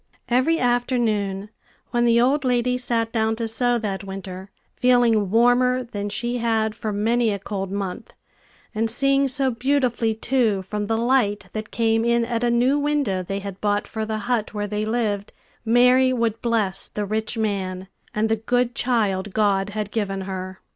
[0.29, 1.51] Every afternoon,
[1.91, 6.73] when the old lady sat down to sew that winter, feeling warmer than she had
[6.73, 8.15] for many a cold month,
[8.73, 13.21] and seeing so beautifully, too, from the light that came in at a new window
[13.21, 15.33] they had bought for the hut where they lived,
[15.63, 20.61] Mary would bless the rich man, and the good child God had given her.